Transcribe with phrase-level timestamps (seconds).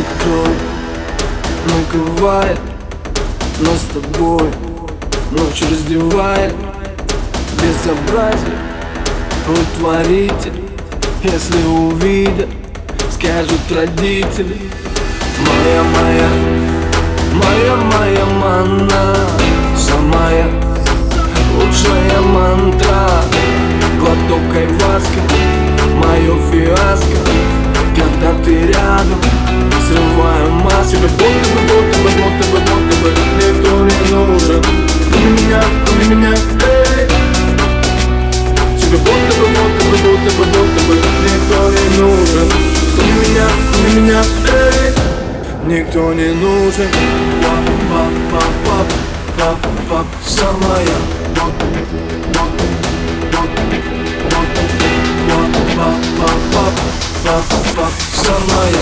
[0.00, 0.48] и кровь.
[1.66, 2.58] Ну, Накрывает
[3.60, 4.48] нас с тобой.
[5.30, 6.54] Ночь раздевает
[7.60, 8.58] безобразие.
[9.48, 10.62] Утворитель,
[11.24, 12.48] если увидят
[13.10, 14.56] Скажут родители.
[15.40, 16.28] Моя, моя,
[17.34, 19.16] моя, моя манна
[19.76, 20.69] Самая
[45.70, 46.90] никто не нужен
[47.42, 48.88] Пап, пап, пап,
[49.38, 50.06] пап, пап, пап.
[50.26, 51.20] Самая
[58.12, 58.80] Самая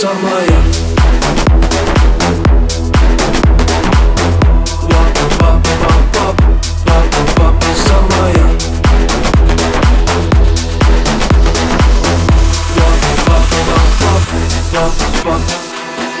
[0.00, 0.46] все мое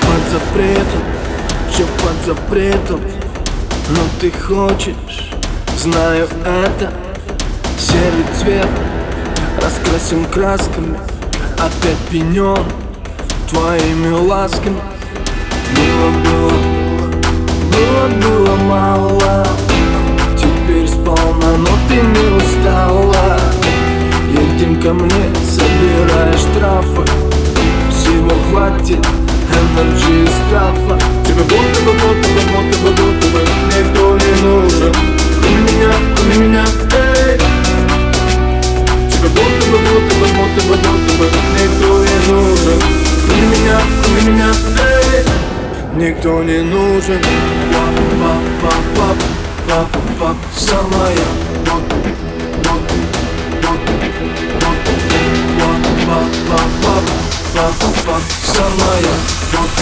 [0.02, 1.02] под запретом,
[1.72, 3.00] все под запретом.
[3.88, 5.30] Но ты хочешь,
[5.78, 6.92] знаю это.
[7.78, 8.68] Серый цвет,
[9.56, 10.98] раскрасим красками
[11.58, 12.89] Опять пенен
[13.50, 14.80] твоими ласками.
[15.74, 16.52] Было, было,
[17.72, 19.46] было, было мало.
[20.36, 23.38] Теперь сполна, но ты не устала.
[24.32, 27.04] Едем ко мне, собирай штрафы.
[27.90, 29.04] Всего хватит,
[29.50, 30.28] энергии и
[43.30, 44.50] Ты меня, ты меня,
[44.82, 45.22] эй.
[45.94, 47.22] Никто не нужен.
[47.72, 48.42] Пап, пап,
[48.96, 49.18] пап,
[49.68, 51.26] пап, пап, пап, Самая.
[57.54, 59.79] Пап-пап-пап-пап-пап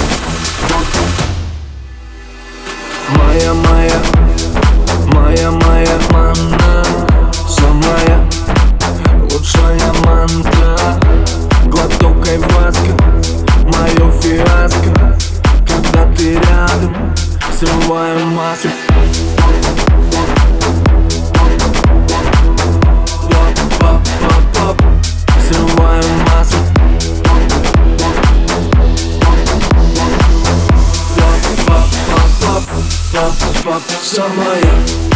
[33.69, 35.08] Москва вся моя.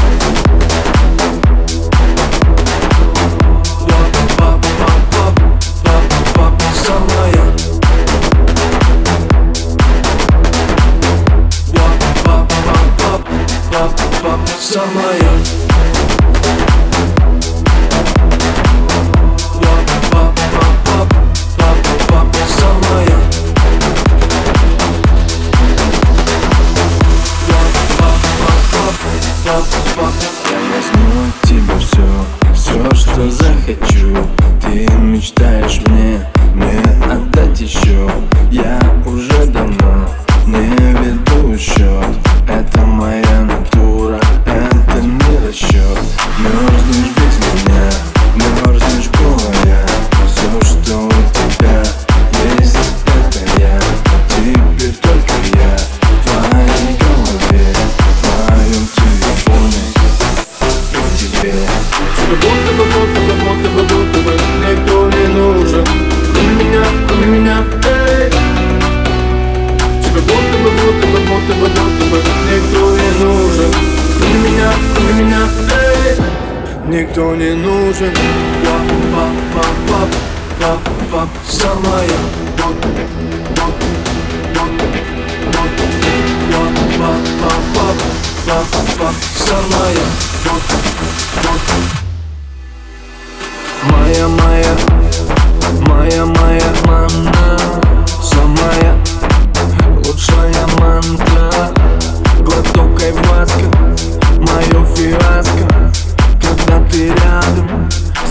[34.72, 36.26] Мечтаешь мне
[77.16, 78.14] не нужен.
[78.64, 80.08] Пап, пап, пап,
[80.60, 82.08] пап, пап, пап, самая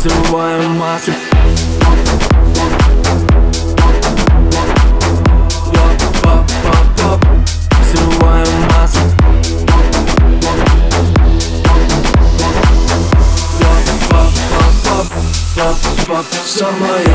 [0.04, 1.12] Взрываем массу
[16.48, 17.06] Самая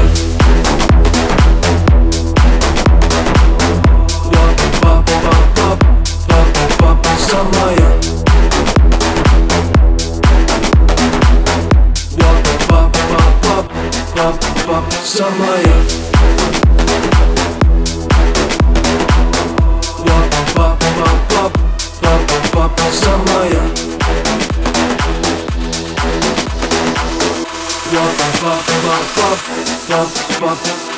[7.29, 8.06] Самая
[15.07, 15.77] Samaya.
[20.03, 21.53] Wap wap wap wap
[22.03, 23.63] Wap wap Samaya.
[27.95, 29.39] Wap wap wap wap
[29.89, 30.11] wap
[30.43, 30.96] Wap